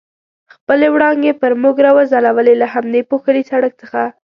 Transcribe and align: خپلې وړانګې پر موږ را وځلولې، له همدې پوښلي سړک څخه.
خپلې 0.53 0.87
وړانګې 0.95 1.31
پر 1.41 1.51
موږ 1.61 1.75
را 1.85 1.91
وځلولې، 1.97 2.53
له 2.61 2.67
همدې 2.73 3.01
پوښلي 3.09 3.43
سړک 3.51 3.73
څخه. 3.81 4.01